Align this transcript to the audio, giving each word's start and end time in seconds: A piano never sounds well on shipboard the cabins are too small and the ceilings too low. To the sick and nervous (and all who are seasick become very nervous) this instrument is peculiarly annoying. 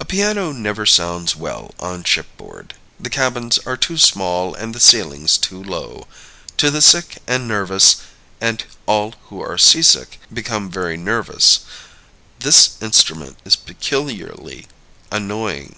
A 0.00 0.06
piano 0.06 0.52
never 0.52 0.86
sounds 0.86 1.36
well 1.36 1.74
on 1.78 2.02
shipboard 2.02 2.72
the 2.98 3.10
cabins 3.10 3.58
are 3.66 3.76
too 3.76 3.98
small 3.98 4.54
and 4.54 4.74
the 4.74 4.80
ceilings 4.80 5.36
too 5.36 5.62
low. 5.62 6.08
To 6.56 6.70
the 6.70 6.80
sick 6.80 7.18
and 7.26 7.46
nervous 7.46 7.96
(and 8.40 8.64
all 8.86 9.14
who 9.24 9.42
are 9.42 9.58
seasick 9.58 10.18
become 10.32 10.70
very 10.70 10.96
nervous) 10.96 11.60
this 12.38 12.78
instrument 12.80 13.36
is 13.44 13.54
peculiarly 13.54 14.66
annoying. 15.12 15.76